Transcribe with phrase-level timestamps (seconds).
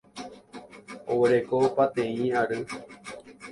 [1.15, 2.59] Oguereko pateĩ ary.